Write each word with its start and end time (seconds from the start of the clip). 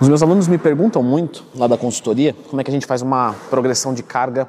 Os 0.00 0.06
meus 0.06 0.22
alunos 0.22 0.46
me 0.46 0.56
perguntam 0.56 1.02
muito 1.02 1.44
lá 1.56 1.66
da 1.66 1.76
consultoria 1.76 2.32
como 2.48 2.60
é 2.60 2.64
que 2.64 2.70
a 2.70 2.72
gente 2.72 2.86
faz 2.86 3.02
uma 3.02 3.34
progressão 3.50 3.92
de 3.92 4.04
carga 4.04 4.46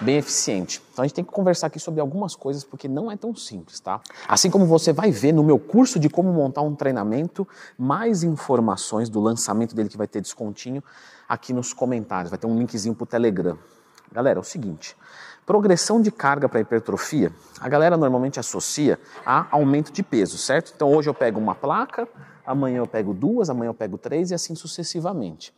bem 0.00 0.16
eficiente. 0.16 0.82
Então 0.92 1.04
a 1.04 1.06
gente 1.06 1.14
tem 1.14 1.24
que 1.24 1.30
conversar 1.30 1.68
aqui 1.68 1.78
sobre 1.78 2.00
algumas 2.00 2.34
coisas 2.34 2.64
porque 2.64 2.88
não 2.88 3.08
é 3.08 3.16
tão 3.16 3.32
simples, 3.36 3.78
tá? 3.78 4.00
Assim 4.26 4.50
como 4.50 4.66
você 4.66 4.92
vai 4.92 5.12
ver 5.12 5.30
no 5.30 5.44
meu 5.44 5.56
curso 5.56 6.00
de 6.00 6.08
como 6.08 6.32
montar 6.32 6.62
um 6.62 6.74
treinamento, 6.74 7.46
mais 7.78 8.24
informações 8.24 9.08
do 9.08 9.20
lançamento 9.20 9.72
dele 9.72 9.88
que 9.88 9.96
vai 9.96 10.08
ter 10.08 10.20
descontinho 10.20 10.82
aqui 11.28 11.52
nos 11.52 11.72
comentários, 11.72 12.30
vai 12.30 12.38
ter 12.38 12.48
um 12.48 12.58
linkzinho 12.58 12.96
pro 12.96 13.06
Telegram. 13.06 13.56
Galera, 14.10 14.40
é 14.40 14.42
o 14.42 14.44
seguinte, 14.44 14.96
progressão 15.46 16.02
de 16.02 16.10
carga 16.10 16.48
para 16.48 16.58
hipertrofia, 16.58 17.30
a 17.60 17.68
galera 17.68 17.96
normalmente 17.96 18.40
associa 18.40 18.98
a 19.24 19.46
aumento 19.52 19.92
de 19.92 20.02
peso, 20.02 20.38
certo? 20.38 20.72
Então 20.74 20.92
hoje 20.92 21.08
eu 21.08 21.14
pego 21.14 21.38
uma 21.38 21.54
placa, 21.54 22.08
amanhã 22.48 22.78
eu 22.78 22.86
pego 22.86 23.12
duas, 23.12 23.50
amanhã 23.50 23.68
eu 23.68 23.74
pego 23.74 23.98
três 23.98 24.30
e 24.30 24.34
assim 24.34 24.54
sucessivamente. 24.54 25.54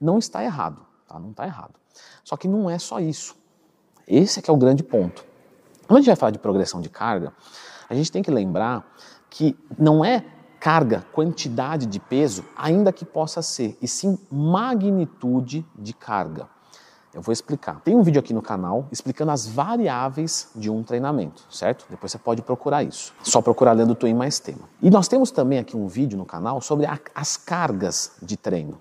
Não 0.00 0.18
está 0.18 0.42
errado, 0.44 0.80
tá? 1.06 1.18
Não 1.18 1.32
está 1.32 1.44
errado. 1.44 1.74
Só 2.24 2.36
que 2.36 2.46
não 2.46 2.70
é 2.70 2.78
só 2.78 3.00
isso. 3.00 3.36
Esse 4.06 4.38
é 4.38 4.42
que 4.42 4.50
é 4.50 4.52
o 4.52 4.56
grande 4.56 4.82
ponto. 4.82 5.24
Quando 5.86 5.98
a 5.98 6.00
gente 6.00 6.06
vai 6.06 6.16
falar 6.16 6.30
de 6.30 6.38
progressão 6.38 6.80
de 6.80 6.88
carga, 6.88 7.32
a 7.88 7.94
gente 7.94 8.10
tem 8.12 8.22
que 8.22 8.30
lembrar 8.30 8.88
que 9.28 9.58
não 9.76 10.04
é 10.04 10.24
carga, 10.60 11.04
quantidade 11.12 11.86
de 11.86 11.98
peso, 11.98 12.44
ainda 12.56 12.92
que 12.92 13.04
possa 13.04 13.42
ser, 13.42 13.76
e 13.80 13.88
sim 13.88 14.18
magnitude 14.30 15.66
de 15.76 15.92
carga. 15.92 16.48
Eu 17.12 17.20
vou 17.20 17.32
explicar. 17.32 17.80
Tem 17.80 17.96
um 17.96 18.02
vídeo 18.02 18.20
aqui 18.20 18.32
no 18.32 18.40
canal 18.40 18.86
explicando 18.92 19.32
as 19.32 19.46
variáveis 19.46 20.48
de 20.54 20.70
um 20.70 20.82
treinamento, 20.84 21.42
certo? 21.50 21.84
Depois 21.90 22.12
você 22.12 22.18
pode 22.18 22.40
procurar 22.40 22.84
isso. 22.84 23.12
Só 23.22 23.42
procurar 23.42 23.72
lendo 23.72 23.96
Twin 23.96 24.14
mais 24.14 24.38
tema. 24.38 24.68
E 24.80 24.90
nós 24.90 25.08
temos 25.08 25.32
também 25.32 25.58
aqui 25.58 25.76
um 25.76 25.88
vídeo 25.88 26.16
no 26.16 26.24
canal 26.24 26.60
sobre 26.60 26.86
a, 26.86 26.98
as 27.12 27.36
cargas 27.36 28.12
de 28.22 28.36
treino. 28.36 28.80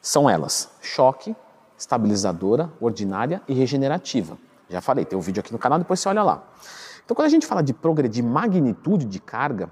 São 0.00 0.30
elas: 0.30 0.70
choque, 0.80 1.36
estabilizadora, 1.76 2.72
ordinária 2.80 3.42
e 3.46 3.52
regenerativa. 3.52 4.38
Já 4.70 4.80
falei, 4.80 5.04
tem 5.04 5.18
um 5.18 5.22
vídeo 5.22 5.40
aqui 5.40 5.52
no 5.52 5.58
canal, 5.58 5.78
depois 5.78 6.00
você 6.00 6.08
olha 6.08 6.22
lá. 6.22 6.42
Então, 7.04 7.14
quando 7.14 7.26
a 7.26 7.30
gente 7.30 7.46
fala 7.46 7.62
de 7.62 7.74
progredir 7.74 8.24
magnitude 8.24 9.04
de 9.04 9.20
carga, 9.20 9.70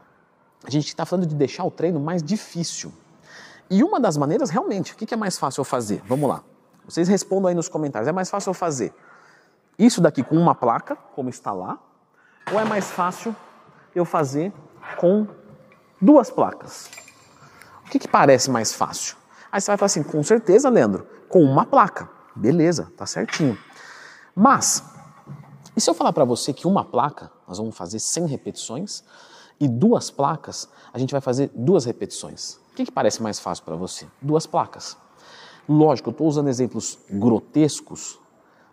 a 0.63 0.71
gente 0.71 0.89
está 0.89 1.07
falando 1.07 1.27
de 1.27 1.35
deixar 1.35 1.65
o 1.65 1.71
treino 1.71 1.99
mais 1.99 2.23
difícil. 2.23 2.93
E 3.71 3.83
uma 3.83 3.99
das 3.99 4.19
maneiras, 4.19 4.51
realmente, 4.51 4.93
o 4.93 4.97
que 4.97 5.15
é 5.15 5.17
mais 5.17 5.39
fácil 5.39 5.61
eu 5.61 5.65
fazer? 5.65 6.03
Vamos 6.07 6.29
lá. 6.29 6.43
Vocês 6.85 7.09
respondam 7.09 7.49
aí 7.49 7.55
nos 7.55 7.69
comentários. 7.69 8.09
É 8.09 8.13
mais 8.13 8.31
fácil 8.31 8.51
eu 8.51 8.55
fazer 8.55 8.95
isso 9.79 10.01
daqui 10.01 10.23
com 10.23 10.37
uma 10.37 10.55
placa, 10.55 10.97
como 11.15 11.31
está 11.31 11.53
lá, 11.53 11.79
ou 12.53 12.61
é 12.61 12.65
mais 12.65 12.91
fácil 12.91 13.35
eu 13.95 14.05
fazer 14.05 14.53
com 14.99 15.27
duas 16.01 16.31
placas? 16.31 16.91
O 17.87 17.91
que, 17.91 17.99
que 17.99 18.09
parece 18.09 18.51
mais 18.51 18.73
fácil? 18.73 19.17
Aí 19.51 19.61
você 19.61 19.71
vai 19.71 19.79
falar 19.79 19.87
assim, 19.87 20.03
com 20.03 20.23
certeza, 20.23 20.69
Leandro, 20.69 21.07
com 21.29 21.43
uma 21.43 21.65
placa. 21.65 22.09
Beleza, 22.37 22.93
tá 22.97 23.07
certinho. 23.07 23.59
Mas, 24.35 24.85
e 25.77 25.81
se 25.81 25.89
eu 25.91 25.95
falar 25.95 26.13
para 26.13 26.25
você 26.25 26.53
que 26.53 26.67
uma 26.67 26.85
placa, 26.85 27.31
nós 27.49 27.59
vamos 27.59 27.77
fazer 27.77 27.99
100 27.99 28.27
repetições, 28.27 29.03
e 29.59 29.69
duas 29.69 30.11
placas, 30.11 30.69
a 30.93 30.99
gente 30.99 31.13
vai 31.13 31.21
fazer 31.21 31.51
duas 31.55 31.85
repetições. 31.85 32.55
O 32.73 32.75
que, 32.77 32.87
que 32.87 32.93
parece 32.93 33.23
mais 33.23 33.39
fácil 33.39 33.65
para 33.65 33.77
você? 33.77 34.07
Duas 34.23 34.47
placas. 34.47 34.97
Lógico, 35.69 36.11
eu 36.11 36.13
estou 36.13 36.27
usando 36.27 36.49
exemplos 36.49 36.99
grotescos 37.11 38.19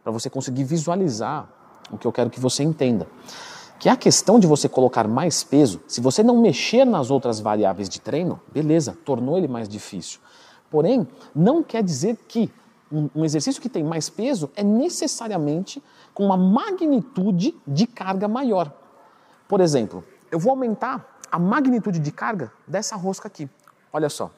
para 0.03 0.11
você 0.11 0.29
conseguir 0.29 0.63
visualizar 0.63 1.49
o 1.91 1.97
que 1.97 2.07
eu 2.07 2.11
quero 2.11 2.29
que 2.29 2.39
você 2.39 2.63
entenda. 2.63 3.07
Que 3.79 3.89
a 3.89 3.95
questão 3.95 4.39
de 4.39 4.47
você 4.47 4.67
colocar 4.67 5.07
mais 5.07 5.43
peso, 5.43 5.81
se 5.87 6.01
você 6.01 6.23
não 6.23 6.41
mexer 6.41 6.85
nas 6.85 7.11
outras 7.11 7.39
variáveis 7.39 7.87
de 7.87 8.01
treino, 8.01 8.39
beleza, 8.51 8.97
tornou 9.05 9.37
ele 9.37 9.47
mais 9.47 9.69
difícil. 9.69 10.19
Porém, 10.69 11.07
não 11.35 11.61
quer 11.61 11.83
dizer 11.83 12.17
que 12.27 12.51
um, 12.91 13.09
um 13.15 13.25
exercício 13.25 13.61
que 13.61 13.69
tem 13.69 13.83
mais 13.83 14.09
peso 14.09 14.49
é 14.55 14.63
necessariamente 14.63 15.83
com 16.13 16.25
uma 16.25 16.37
magnitude 16.37 17.55
de 17.67 17.85
carga 17.85 18.27
maior. 18.27 18.71
Por 19.47 19.61
exemplo, 19.61 20.03
eu 20.31 20.39
vou 20.39 20.51
aumentar 20.51 21.19
a 21.31 21.37
magnitude 21.37 21.99
de 21.99 22.11
carga 22.11 22.51
dessa 22.65 22.95
rosca 22.95 23.27
aqui. 23.27 23.49
Olha 23.91 24.09
só. 24.09 24.31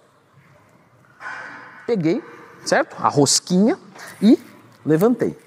Peguei, 1.86 2.24
certo? 2.66 2.96
A 3.00 3.08
rosquinha 3.08 3.78
e 4.22 4.40
levantei. 4.86 5.38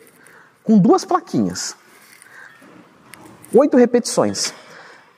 Com 0.62 0.78
duas 0.78 1.05
plaquinhas. 1.05 1.77
Oito 3.55 3.77
repetições. 3.77 4.55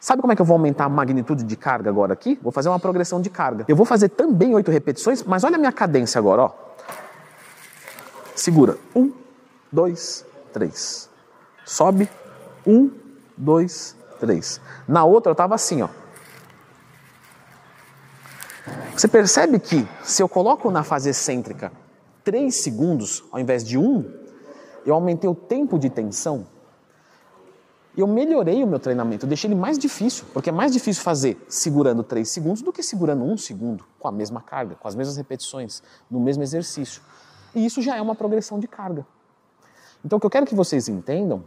Sabe 0.01 0.21
como 0.21 0.33
é 0.33 0.37
que 0.37 0.43
eu 0.43 0.47
vou 0.47 0.57
aumentar 0.57 0.85
a 0.85 0.89
magnitude 0.89 1.45
de 1.45 1.57
carga 1.57 1.89
agora 1.89 2.13
aqui? 2.13 2.39
Vou 2.43 2.53
fazer 2.53 2.69
uma 2.69 2.79
progressão 2.79 3.21
de 3.21 3.31
carga. 3.31 3.65
Eu 3.67 3.77
vou 3.77 3.87
fazer 3.87 4.11
também 4.11 4.55
oito 4.55 4.71
repetições, 4.71 5.23
mas 5.23 5.45
olha 5.45 5.57
a 5.57 5.59
minha 5.59 5.73
cadência 5.73 6.19
agora, 6.19 6.43
ó. 6.43 6.53
Segura. 8.35 8.77
Um, 8.95 9.13
dois, 9.73 10.27
três. 10.53 11.09
Sobe. 11.65 12.09
Um, 12.67 12.91
dois, 13.37 13.97
três. 14.21 14.61
Na 14.87 15.05
outra 15.05 15.31
eu 15.31 15.35
estava 15.35 15.55
assim, 15.55 15.81
ó. 15.81 15.89
Você 18.97 19.09
percebe 19.09 19.59
que 19.59 19.87
se 20.03 20.23
eu 20.23 20.29
coloco 20.29 20.71
na 20.71 20.83
fase 20.83 21.11
excêntrica 21.11 21.73
3 22.25 22.55
segundos 22.55 23.23
ao 23.31 23.39
invés 23.39 23.63
de 23.63 23.79
1, 23.79 24.25
eu 24.85 24.95
aumentei 24.95 25.29
o 25.29 25.35
tempo 25.35 25.79
de 25.79 25.91
tensão. 25.91 26.47
E 27.97 28.01
eu 28.01 28.09
melhorei 28.09 28.65
o 28.65 28.67
meu 28.67 28.81
treinamento, 28.81 29.25
eu 29.25 29.29
deixei 29.29 29.49
ele 29.49 29.55
mais 29.55 29.79
difícil, 29.79 30.25
porque 30.33 30.51
é 30.51 30.53
mais 30.53 30.73
difícil 30.73 31.03
fazer 31.03 31.45
segurando 31.49 32.03
3 32.03 32.29
segundos 32.29 32.61
do 32.61 32.73
que 32.73 32.83
segurando 32.83 33.23
1 33.25 33.37
segundo, 33.39 33.85
com 34.01 34.09
a 34.09 34.13
mesma 34.13 34.41
carga, 34.41 34.75
com 34.75 34.89
as 34.89 34.97
mesmas 34.97 35.17
repetições, 35.17 35.83
no 36.11 36.19
mesmo 36.19 36.43
exercício. 36.43 37.01
E 37.55 37.65
isso 37.65 37.81
já 37.81 37.97
é 37.97 38.03
uma 38.03 38.17
progressão 38.17 38.59
de 38.59 38.67
carga. 38.67 39.07
Então 40.05 40.17
o 40.17 40.21
que 40.21 40.27
eu 40.27 40.31
quero 40.31 40.45
que 40.45 40.55
vocês 40.55 40.89
entendam 40.89 41.45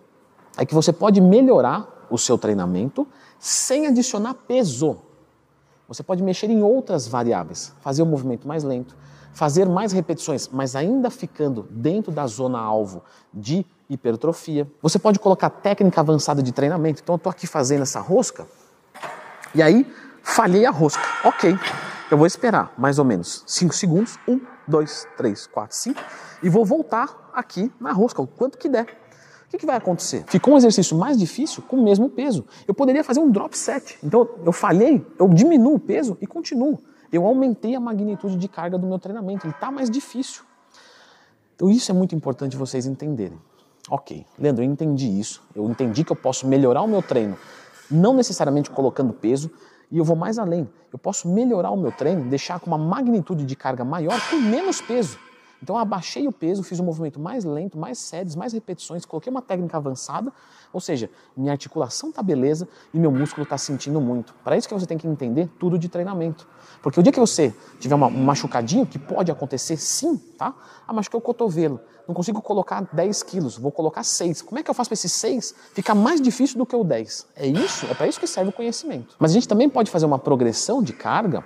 é 0.58 0.66
que 0.66 0.74
você 0.74 0.94
pode 0.94 1.20
melhorar 1.20 2.08
o 2.10 2.18
seu 2.18 2.38
treinamento 2.38 3.06
sem 3.38 3.86
adicionar 3.88 4.34
peso. 4.34 4.98
Você 5.88 6.04
pode 6.04 6.22
mexer 6.22 6.50
em 6.50 6.62
outras 6.62 7.08
variáveis, 7.08 7.74
fazer 7.80 8.02
o 8.02 8.06
movimento 8.06 8.48
mais 8.48 8.64
lento, 8.64 8.96
fazer 9.32 9.68
mais 9.68 9.92
repetições, 9.92 10.50
mas 10.50 10.76
ainda 10.76 11.10
ficando 11.10 11.68
dentro 11.70 12.12
da 12.12 12.28
zona 12.28 12.60
alvo 12.60 13.04
de 13.34 13.66
hipertrofia. 13.90 14.68
Você 14.82 15.00
pode 15.00 15.20
colocar 15.20 15.50
técnica 15.50 16.02
avançada 16.02 16.44
de 16.44 16.52
treinamento. 16.52 17.02
Então 17.02 17.14
eu 17.14 17.18
estou 17.18 17.30
aqui 17.30 17.48
fazendo 17.48 17.84
essa 17.84 18.00
rosca 18.02 18.46
e 19.56 19.62
aí 19.62 19.90
falhei 20.22 20.66
a 20.66 20.72
rosca. 20.72 21.04
Ok, 21.24 21.58
eu 22.12 22.18
vou 22.18 22.28
esperar 22.28 22.74
mais 22.78 23.00
ou 23.00 23.06
menos 23.06 23.44
5 23.48 23.74
segundos. 23.74 24.20
1, 24.28 24.42
2, 24.68 25.08
3, 25.16 25.48
4, 25.48 25.78
5 25.78 26.02
e 26.44 26.50
vou 26.50 26.66
voltar 26.66 27.32
aqui 27.34 27.72
na 27.80 27.94
rosca, 27.94 28.22
o 28.22 28.28
quanto 28.28 28.58
que 28.58 28.68
der. 28.68 29.07
O 29.48 29.50
que, 29.50 29.58
que, 29.58 29.66
vai 29.66 29.78
acontecer? 29.78 30.26
Ficou 30.28 30.54
um 30.54 30.58
exercício 30.58 30.98
mais 30.98 31.18
difícil 31.18 31.64
com 31.64 31.78
o 31.78 31.84
mesmo 31.84 32.10
peso. 32.10 32.46
Eu 32.68 32.74
poderia 32.74 33.04
fazer 33.04 33.22
um 33.22 33.32
drop 33.32 33.58
set. 33.58 33.98
Então 34.04 34.28
eu 34.46 34.52
falhei, 34.52 35.06
eu 35.18 35.30
diminuo 35.30 35.76
o 35.76 35.80
peso 35.80 36.18
e 36.20 36.28
continuo 36.28 36.78
eu 37.12 37.26
aumentei 37.26 37.76
a 37.76 37.80
magnitude 37.80 38.36
de 38.36 38.48
carga 38.48 38.78
do 38.78 38.86
meu 38.86 39.00
treinamento, 39.00 39.46
ele 39.46 39.54
está 39.54 39.72
mais 39.72 39.90
difícil. 39.90 40.44
Então 41.56 41.70
isso 41.70 41.92
é 41.92 41.94
muito 41.94 42.14
importante 42.16 42.58
vocês 42.58 42.86
entenderem. 42.86 43.40
Ok, 43.90 44.26
Leandro, 44.38 44.64
eu 44.64 44.70
entendi 44.70 45.08
isso, 45.08 45.42
eu 45.56 45.70
entendi 45.70 46.04
que 46.04 46.12
eu 46.12 46.16
posso 46.16 46.46
melhorar 46.46 46.82
o 46.82 46.88
meu 46.88 47.02
treino, 47.02 47.38
não 47.90 48.14
necessariamente 48.14 48.70
colocando 48.70 49.14
peso, 49.14 49.50
e 49.90 49.98
eu 49.98 50.04
vou 50.04 50.16
mais 50.16 50.38
além. 50.38 50.70
Eu 50.92 51.00
posso 51.00 51.30
melhorar 51.30 51.72
o 51.72 51.78
meu 51.78 51.92
treino, 51.92 52.30
deixar 52.30 52.60
com 52.60 52.68
uma 52.68 52.78
magnitude 52.78 53.46
de 53.46 53.56
carga 53.56 53.86
maior 53.86 54.20
com 54.30 54.36
menos 54.36 54.82
peso. 54.82 55.18
Então 55.62 55.76
eu 55.76 55.82
abaixei 55.82 56.28
o 56.28 56.32
peso, 56.32 56.64
fiz 56.64 56.80
um 56.80 56.84
movimento 56.84 57.20
mais 57.20 57.44
lento, 57.44 57.78
mais 57.78 57.98
séries, 57.98 58.36
mais 58.36 58.54
repetições, 58.54 59.06
coloquei 59.06 59.32
uma 59.32 59.42
técnica 59.42 59.78
avançada, 59.78 60.32
ou 60.72 60.80
seja, 60.80 61.10
minha 61.36 61.52
articulação 61.52 62.10
está 62.10 62.22
beleza 62.22 62.68
e 62.94 63.00
meu 63.00 63.12
músculo 63.12 63.44
está 63.44 63.58
sentindo 63.58 64.00
muito. 64.00 64.34
Para 64.44 64.58
isso 64.58 64.68
que 64.68 64.74
você 64.74 64.86
tem 64.86 64.98
que 64.98 65.08
entender 65.08 65.50
tudo 65.60 65.78
de 65.78 65.90
treinamento. 65.90 66.48
Porque 66.82 67.00
o 67.00 67.04
dia 67.04 67.12
que 67.12 67.20
você 67.20 67.54
tiver 67.80 67.96
uma, 67.96 68.08
um 68.08 68.24
machucadinho, 68.24 68.86
que 68.86 69.00
pode 69.00 69.32
acontecer 69.32 69.78
sim, 69.78 70.18
tá? 70.38 70.54
Ah, 70.88 70.94
machuquei 70.94 71.18
o 71.18 71.22
cotovelo, 71.22 71.80
não 72.08 72.14
consigo 72.14 72.42
colocar 72.42 72.88
10 72.94 73.24
quilos, 73.24 73.58
vou 73.58 73.72
colocar 73.72 74.04
6. 74.04 74.42
Como 74.44 74.60
é 74.60 74.64
que 74.64 74.70
eu 74.70 74.74
faço 74.74 74.90
para 74.90 74.94
esses 74.94 75.12
6 75.14 75.54
ficar 75.74 75.96
mais 75.96 76.22
difícil 76.22 76.58
do 76.58 76.66
que 76.66 76.76
o 76.76 76.84
10? 76.84 77.28
É 77.36 77.48
isso, 77.48 77.86
é 77.88 77.94
para 77.94 78.08
isso 78.08 78.20
que 78.20 78.28
serve 78.28 78.50
o 78.50 78.54
conhecimento. 78.54 79.16
Mas 79.20 79.32
a 79.32 79.34
gente 79.34 79.48
também 79.48 79.68
pode 79.70 79.92
fazer 79.92 80.06
uma 80.06 80.20
progressão 80.20 80.82
de 80.82 80.94
carga 80.94 81.44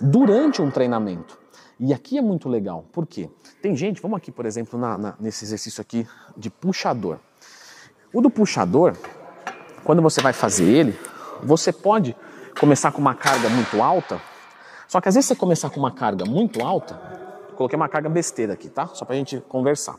durante 0.00 0.60
um 0.62 0.70
treinamento. 0.70 1.39
E 1.82 1.94
aqui 1.94 2.18
é 2.18 2.20
muito 2.20 2.46
legal, 2.46 2.84
por 2.92 3.06
quê? 3.06 3.30
Tem 3.62 3.74
gente, 3.74 4.02
vamos 4.02 4.18
aqui, 4.18 4.30
por 4.30 4.44
exemplo, 4.44 4.78
na, 4.78 4.98
na, 4.98 5.14
nesse 5.18 5.46
exercício 5.46 5.80
aqui 5.80 6.06
de 6.36 6.50
puxador. 6.50 7.16
O 8.12 8.20
do 8.20 8.28
puxador, 8.28 8.94
quando 9.82 10.02
você 10.02 10.20
vai 10.20 10.34
fazer 10.34 10.66
ele, 10.66 10.94
você 11.42 11.72
pode 11.72 12.14
começar 12.60 12.92
com 12.92 13.00
uma 13.00 13.14
carga 13.14 13.48
muito 13.48 13.80
alta, 13.80 14.20
só 14.86 15.00
que 15.00 15.08
às 15.08 15.14
vezes 15.14 15.28
você 15.28 15.34
começar 15.34 15.70
com 15.70 15.80
uma 15.80 15.90
carga 15.90 16.26
muito 16.26 16.62
alta, 16.62 17.00
coloquei 17.56 17.76
uma 17.76 17.88
carga 17.88 18.10
besteira 18.10 18.52
aqui, 18.52 18.68
tá? 18.68 18.86
Só 18.88 19.06
pra 19.06 19.16
gente 19.16 19.40
conversar. 19.48 19.96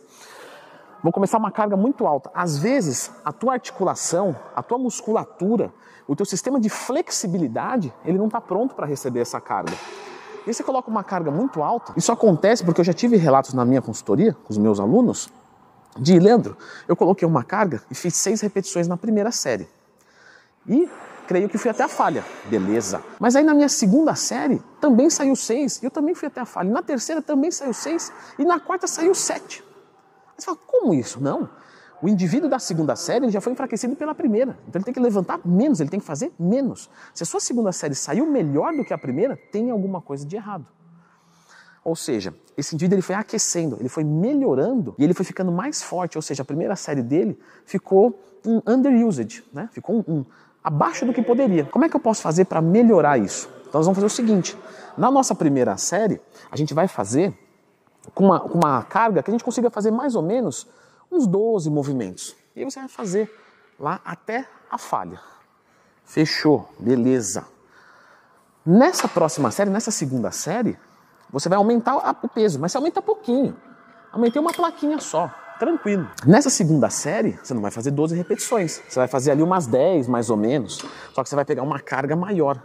Vou 1.01 1.11
começar 1.11 1.39
uma 1.39 1.49
carga 1.49 1.75
muito 1.75 2.05
alta. 2.05 2.29
Às 2.31 2.59
vezes, 2.59 3.11
a 3.25 3.33
tua 3.33 3.53
articulação, 3.53 4.35
a 4.55 4.61
tua 4.61 4.77
musculatura, 4.77 5.73
o 6.07 6.15
teu 6.15 6.27
sistema 6.27 6.59
de 6.59 6.69
flexibilidade, 6.69 7.91
ele 8.05 8.19
não 8.19 8.27
está 8.27 8.39
pronto 8.39 8.75
para 8.75 8.85
receber 8.85 9.21
essa 9.21 9.41
carga. 9.41 9.73
E 10.45 10.53
você 10.53 10.63
coloca 10.63 10.89
uma 10.89 11.03
carga 11.03 11.29
muito 11.29 11.61
alta. 11.61 11.93
Isso 11.95 12.11
acontece 12.11 12.63
porque 12.63 12.81
eu 12.81 12.85
já 12.85 12.93
tive 12.93 13.15
relatos 13.17 13.53
na 13.53 13.63
minha 13.63 13.81
consultoria 13.81 14.33
com 14.33 14.49
os 14.49 14.57
meus 14.57 14.79
alunos 14.79 15.29
de 15.97 16.17
Leandro, 16.19 16.57
eu 16.87 16.95
coloquei 16.95 17.27
uma 17.27 17.43
carga 17.43 17.81
e 17.89 17.95
fiz 17.95 18.15
seis 18.15 18.41
repetições 18.41 18.87
na 18.87 18.95
primeira 18.95 19.31
série. 19.31 19.67
E 20.67 20.89
creio 21.27 21.49
que 21.49 21.57
fui 21.57 21.69
até 21.69 21.83
a 21.83 21.87
falha. 21.87 22.23
Beleza. 22.49 23.03
Mas 23.19 23.35
aí 23.35 23.43
na 23.43 23.53
minha 23.53 23.69
segunda 23.69 24.15
série 24.15 24.61
também 24.79 25.09
saiu 25.09 25.35
seis, 25.35 25.81
e 25.81 25.85
eu 25.85 25.91
também 25.91 26.15
fui 26.15 26.27
até 26.27 26.41
a 26.41 26.45
falha. 26.45 26.69
Na 26.69 26.81
terceira 26.81 27.21
também 27.21 27.51
saiu 27.51 27.73
seis, 27.73 28.11
e 28.37 28.45
na 28.45 28.59
quarta 28.59 28.87
saiu 28.87 29.13
sete. 29.13 29.63
Você 30.37 30.45
fala, 30.45 30.57
como 30.65 30.93
isso? 30.93 31.21
Não. 31.21 31.49
O 32.01 32.09
indivíduo 32.09 32.49
da 32.49 32.57
segunda 32.57 32.95
série 32.95 33.29
já 33.29 33.39
foi 33.39 33.53
enfraquecido 33.53 33.95
pela 33.95 34.15
primeira. 34.15 34.57
Então 34.67 34.79
ele 34.79 34.85
tem 34.85 34.93
que 34.93 34.99
levantar 34.99 35.39
menos, 35.45 35.79
ele 35.79 35.89
tem 35.89 35.99
que 35.99 36.05
fazer 36.05 36.33
menos. 36.39 36.89
Se 37.13 37.21
a 37.21 37.25
sua 37.25 37.39
segunda 37.39 37.71
série 37.71 37.93
saiu 37.93 38.25
melhor 38.25 38.73
do 38.73 38.83
que 38.83 38.93
a 38.93 38.97
primeira, 38.97 39.37
tem 39.51 39.69
alguma 39.69 40.01
coisa 40.01 40.25
de 40.25 40.35
errado. 40.35 40.65
Ou 41.83 41.95
seja, 41.95 42.33
esse 42.57 42.75
indivíduo 42.75 42.95
ele 42.95 43.01
foi 43.01 43.15
aquecendo, 43.15 43.77
ele 43.79 43.89
foi 43.89 44.03
melhorando 44.03 44.95
e 44.97 45.03
ele 45.03 45.13
foi 45.13 45.25
ficando 45.25 45.51
mais 45.51 45.83
forte. 45.83 46.17
Ou 46.17 46.21
seja, 46.21 46.41
a 46.41 46.45
primeira 46.45 46.75
série 46.75 47.03
dele 47.03 47.37
ficou 47.65 48.19
um 48.45 48.61
underused, 48.67 49.43
né? 49.53 49.69
ficou 49.71 49.97
um, 49.97 50.13
um, 50.13 50.25
abaixo 50.63 51.05
do 51.05 51.13
que 51.13 51.21
poderia. 51.21 51.65
Como 51.65 51.85
é 51.85 51.89
que 51.89 51.95
eu 51.95 51.99
posso 51.99 52.21
fazer 52.21 52.45
para 52.45 52.61
melhorar 52.61 53.19
isso? 53.19 53.47
Então 53.67 53.79
nós 53.79 53.85
vamos 53.85 53.97
fazer 53.97 54.07
o 54.07 54.09
seguinte: 54.09 54.57
na 54.97 55.09
nossa 55.11 55.35
primeira 55.35 55.77
série, 55.77 56.19
a 56.51 56.55
gente 56.55 56.73
vai 56.73 56.87
fazer 56.87 57.33
com 58.13 58.25
uma, 58.25 58.39
com 58.39 58.57
uma 58.57 58.83
carga 58.83 59.21
que 59.21 59.29
a 59.29 59.33
gente 59.33 59.43
consiga 59.43 59.69
fazer 59.69 59.91
mais 59.91 60.15
ou 60.15 60.21
menos 60.21 60.67
uns 61.11 61.27
12 61.27 61.69
movimentos. 61.69 62.35
E 62.55 62.63
você 62.63 62.79
vai 62.79 62.89
fazer 62.89 63.31
lá 63.79 63.99
até 64.05 64.47
a 64.69 64.77
falha. 64.77 65.19
Fechou, 66.05 66.69
beleza. 66.79 67.45
Nessa 68.65 69.07
próxima 69.07 69.49
série, 69.51 69.69
nessa 69.69 69.91
segunda 69.91 70.31
série, 70.31 70.77
você 71.31 71.49
vai 71.49 71.57
aumentar 71.57 71.95
o 71.95 72.29
peso, 72.29 72.59
mas 72.59 72.71
você 72.71 72.77
aumenta 72.77 73.01
pouquinho. 73.01 73.55
Aumentei 74.11 74.41
uma 74.41 74.53
plaquinha 74.53 74.99
só, 74.99 75.33
tranquilo. 75.57 76.07
Nessa 76.25 76.49
segunda 76.49 76.89
série, 76.89 77.39
você 77.41 77.53
não 77.53 77.61
vai 77.61 77.71
fazer 77.71 77.91
12 77.91 78.15
repetições. 78.15 78.81
Você 78.87 78.99
vai 78.99 79.07
fazer 79.07 79.31
ali 79.31 79.41
umas 79.41 79.65
10, 79.65 80.07
mais 80.07 80.29
ou 80.29 80.37
menos. 80.37 80.83
Só 81.13 81.23
que 81.23 81.29
você 81.29 81.35
vai 81.35 81.45
pegar 81.45 81.63
uma 81.63 81.79
carga 81.79 82.15
maior. 82.15 82.61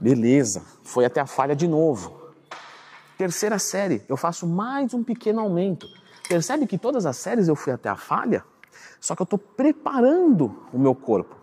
Beleza, 0.00 0.62
foi 0.82 1.04
até 1.04 1.20
a 1.20 1.26
falha 1.26 1.54
de 1.54 1.68
novo. 1.68 2.20
Terceira 3.16 3.58
série, 3.58 4.02
eu 4.08 4.16
faço 4.16 4.46
mais 4.46 4.94
um 4.94 5.04
pequeno 5.04 5.40
aumento. 5.40 5.86
Percebe 6.32 6.66
que 6.66 6.78
todas 6.78 7.04
as 7.04 7.18
séries 7.18 7.46
eu 7.46 7.54
fui 7.54 7.74
até 7.74 7.90
a 7.90 7.96
falha, 7.96 8.42
só 8.98 9.14
que 9.14 9.20
eu 9.20 9.24
estou 9.24 9.38
preparando 9.38 10.64
o 10.72 10.78
meu 10.78 10.94
corpo. 10.94 11.36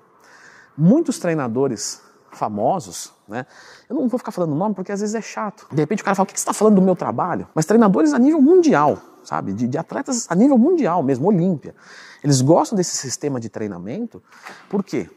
Muitos 0.76 1.20
treinadores 1.20 2.02
famosos, 2.32 3.14
né? 3.28 3.46
Eu 3.88 3.96
não 3.96 4.08
vou 4.08 4.18
ficar 4.18 4.32
falando 4.32 4.56
nome 4.56 4.74
porque 4.74 4.92
às 4.92 5.00
vezes 5.00 5.14
é 5.14 5.22
chato. 5.22 5.68
De 5.72 5.80
repente 5.80 6.02
o 6.02 6.06
cara 6.06 6.16
fala: 6.16 6.24
o 6.24 6.28
que 6.28 6.40
você 6.40 6.42
está 6.42 6.54
falando 6.54 6.76
do 6.76 6.82
meu 6.82 6.96
trabalho? 6.96 7.48
Mas 7.54 7.68
treinadores 7.68 8.14
a 8.14 8.18
nível 8.18 8.42
mundial, 8.42 8.98
sabe? 9.24 9.54
De, 9.54 9.68
de 9.68 9.78
atletas 9.78 10.26
a 10.28 10.34
nível 10.34 10.58
mundial 10.58 11.04
mesmo, 11.04 11.28
Olímpia. 11.28 11.76
Eles 12.24 12.42
gostam 12.42 12.76
desse 12.76 12.98
sistema 12.98 13.40
de 13.40 13.48
treinamento, 13.48 14.24
por 14.68 14.84
quê? 14.84 15.08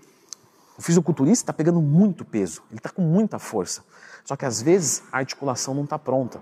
O 0.83 0.85
fisiculturista 0.85 1.45
está 1.45 1.53
pegando 1.53 1.81
muito 1.81 2.25
peso, 2.25 2.61
ele 2.69 2.81
está 2.81 2.91
com 2.91 3.03
muita 3.03 3.39
força. 3.39 3.85
Só 4.25 4.35
que 4.35 4.45
às 4.45 4.61
vezes 4.61 5.05
a 5.13 5.19
articulação 5.19 5.75
não 5.75 5.85
está 5.85 5.97
pronta. 5.97 6.41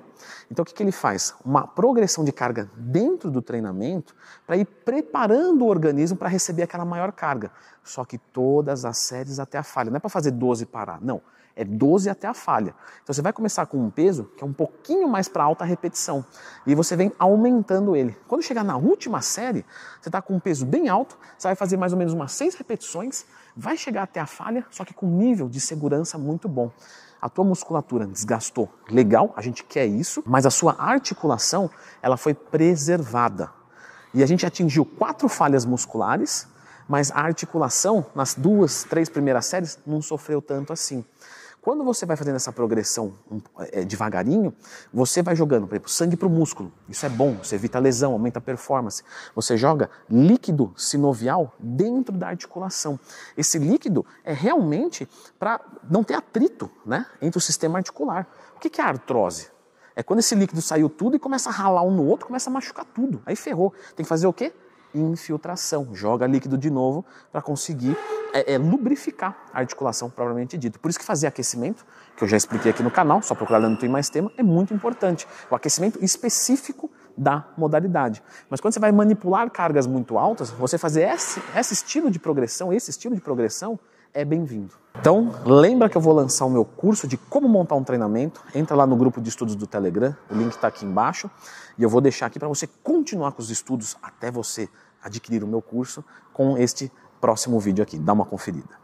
Então 0.50 0.62
o 0.62 0.66
que, 0.66 0.72
que 0.72 0.82
ele 0.82 0.92
faz? 0.92 1.34
Uma 1.44 1.66
progressão 1.66 2.24
de 2.24 2.32
carga 2.32 2.70
dentro 2.74 3.30
do 3.30 3.42
treinamento 3.42 4.16
para 4.46 4.56
ir 4.56 4.64
preparando 4.64 5.62
o 5.62 5.68
organismo 5.68 6.16
para 6.16 6.26
receber 6.30 6.62
aquela 6.62 6.86
maior 6.86 7.12
carga. 7.12 7.52
Só 7.84 8.02
que 8.02 8.16
todas 8.16 8.86
as 8.86 8.96
séries 8.96 9.38
até 9.38 9.58
a 9.58 9.62
falha. 9.62 9.90
Não 9.90 9.98
é 9.98 10.00
para 10.00 10.08
fazer 10.08 10.30
12 10.30 10.62
e 10.62 10.66
parar, 10.66 11.02
não. 11.02 11.20
É 11.56 11.64
12 11.64 12.08
até 12.08 12.26
a 12.26 12.34
falha. 12.34 12.74
Então 13.02 13.12
você 13.12 13.22
vai 13.22 13.32
começar 13.32 13.66
com 13.66 13.78
um 13.78 13.90
peso 13.90 14.30
que 14.36 14.44
é 14.44 14.46
um 14.46 14.52
pouquinho 14.52 15.08
mais 15.08 15.28
para 15.28 15.44
alta 15.44 15.64
repetição. 15.64 16.24
E 16.66 16.74
você 16.74 16.96
vem 16.96 17.12
aumentando 17.18 17.94
ele. 17.96 18.16
Quando 18.28 18.42
chegar 18.42 18.64
na 18.64 18.76
última 18.76 19.20
série, 19.20 19.64
você 20.00 20.08
está 20.08 20.22
com 20.22 20.34
um 20.34 20.40
peso 20.40 20.64
bem 20.64 20.88
alto, 20.88 21.18
você 21.36 21.48
vai 21.48 21.54
fazer 21.54 21.76
mais 21.76 21.92
ou 21.92 21.98
menos 21.98 22.12
umas 22.12 22.32
6 22.32 22.54
repetições, 22.54 23.26
vai 23.56 23.76
chegar 23.76 24.04
até 24.04 24.20
a 24.20 24.26
falha, 24.26 24.64
só 24.70 24.84
que 24.84 24.94
com 24.94 25.06
um 25.06 25.16
nível 25.16 25.48
de 25.48 25.60
segurança 25.60 26.16
muito 26.16 26.48
bom 26.48 26.70
a 27.20 27.28
tua 27.28 27.44
musculatura 27.44 28.06
desgastou, 28.06 28.68
legal, 28.88 29.32
a 29.36 29.42
gente 29.42 29.62
quer 29.62 29.86
isso, 29.86 30.22
mas 30.26 30.46
a 30.46 30.50
sua 30.50 30.74
articulação 30.78 31.70
ela 32.00 32.16
foi 32.16 32.32
preservada. 32.32 33.50
E 34.14 34.22
a 34.22 34.26
gente 34.26 34.46
atingiu 34.46 34.84
quatro 34.84 35.28
falhas 35.28 35.64
musculares, 35.64 36.48
mas 36.90 37.12
a 37.12 37.20
articulação 37.20 38.04
nas 38.16 38.34
duas, 38.34 38.82
três 38.82 39.08
primeiras 39.08 39.46
séries 39.46 39.78
não 39.86 40.02
sofreu 40.02 40.42
tanto 40.42 40.72
assim. 40.72 41.04
Quando 41.62 41.84
você 41.84 42.04
vai 42.04 42.16
fazendo 42.16 42.34
essa 42.34 42.50
progressão 42.50 43.14
é, 43.70 43.84
devagarinho, 43.84 44.52
você 44.92 45.22
vai 45.22 45.36
jogando, 45.36 45.68
por 45.68 45.74
exemplo, 45.74 45.88
sangue 45.88 46.16
para 46.16 46.26
o 46.26 46.30
músculo. 46.30 46.72
Isso 46.88 47.06
é 47.06 47.08
bom, 47.08 47.36
você 47.36 47.54
evita 47.54 47.78
lesão, 47.78 48.12
aumenta 48.12 48.40
a 48.40 48.42
performance. 48.42 49.04
Você 49.36 49.56
joga 49.56 49.88
líquido 50.10 50.72
sinovial 50.76 51.54
dentro 51.60 52.16
da 52.16 52.26
articulação. 52.26 52.98
Esse 53.36 53.56
líquido 53.56 54.04
é 54.24 54.32
realmente 54.32 55.08
para 55.38 55.60
não 55.88 56.02
ter 56.02 56.14
atrito 56.14 56.68
né, 56.84 57.06
entre 57.22 57.38
o 57.38 57.40
sistema 57.40 57.78
articular. 57.78 58.26
O 58.56 58.58
que 58.58 58.80
é 58.80 58.84
artrose? 58.84 59.48
É 59.94 60.02
quando 60.02 60.18
esse 60.18 60.34
líquido 60.34 60.60
saiu 60.60 60.88
tudo 60.88 61.14
e 61.14 61.20
começa 61.20 61.50
a 61.50 61.52
ralar 61.52 61.82
um 61.82 61.94
no 61.94 62.04
outro, 62.04 62.26
começa 62.26 62.50
a 62.50 62.52
machucar 62.52 62.84
tudo. 62.84 63.22
Aí 63.24 63.36
ferrou. 63.36 63.72
Tem 63.94 64.02
que 64.02 64.08
fazer 64.08 64.26
o 64.26 64.32
quê? 64.32 64.52
Infiltração. 64.94 65.88
Joga 65.94 66.26
líquido 66.26 66.56
de 66.56 66.70
novo 66.70 67.04
para 67.30 67.40
conseguir 67.42 67.96
é, 68.32 68.54
é, 68.54 68.58
lubrificar 68.58 69.36
a 69.52 69.58
articulação 69.58 70.08
propriamente 70.08 70.56
dita. 70.56 70.78
Por 70.78 70.88
isso 70.88 70.98
que 70.98 71.04
fazer 71.04 71.26
aquecimento, 71.26 71.84
que 72.16 72.24
eu 72.24 72.28
já 72.28 72.36
expliquei 72.36 72.70
aqui 72.70 72.82
no 72.82 72.90
canal, 72.90 73.22
só 73.22 73.34
procurar 73.34 73.60
não 73.60 73.76
tem 73.76 73.88
mais 73.88 74.08
tema, 74.08 74.30
é 74.36 74.42
muito 74.42 74.72
importante. 74.74 75.26
O 75.50 75.54
aquecimento 75.54 76.02
específico 76.04 76.90
da 77.16 77.46
modalidade. 77.56 78.22
Mas 78.48 78.60
quando 78.60 78.74
você 78.74 78.80
vai 78.80 78.92
manipular 78.92 79.50
cargas 79.50 79.86
muito 79.86 80.16
altas, 80.16 80.50
você 80.50 80.78
fazer 80.78 81.02
esse, 81.02 81.42
esse 81.54 81.74
estilo 81.74 82.10
de 82.10 82.18
progressão, 82.18 82.72
esse 82.72 82.90
estilo 82.90 83.14
de 83.14 83.20
progressão, 83.20 83.78
é 84.12 84.24
bem-vindo. 84.24 84.74
Então, 84.98 85.32
lembra 85.44 85.88
que 85.88 85.96
eu 85.96 86.00
vou 86.00 86.12
lançar 86.12 86.44
o 86.44 86.50
meu 86.50 86.64
curso 86.64 87.06
de 87.06 87.16
como 87.16 87.48
montar 87.48 87.74
um 87.74 87.84
treinamento. 87.84 88.42
Entra 88.54 88.76
lá 88.76 88.86
no 88.86 88.96
grupo 88.96 89.20
de 89.20 89.28
estudos 89.28 89.54
do 89.54 89.66
Telegram, 89.66 90.14
o 90.30 90.34
link 90.34 90.52
está 90.52 90.68
aqui 90.68 90.84
embaixo. 90.84 91.30
E 91.78 91.82
eu 91.82 91.88
vou 91.88 92.00
deixar 92.00 92.26
aqui 92.26 92.38
para 92.38 92.48
você 92.48 92.66
continuar 92.82 93.32
com 93.32 93.40
os 93.40 93.50
estudos 93.50 93.96
até 94.02 94.30
você 94.30 94.68
adquirir 95.02 95.42
o 95.42 95.46
meu 95.46 95.62
curso 95.62 96.04
com 96.32 96.58
este 96.58 96.92
próximo 97.20 97.58
vídeo 97.58 97.82
aqui. 97.82 97.98
Dá 97.98 98.12
uma 98.12 98.24
conferida. 98.24 98.80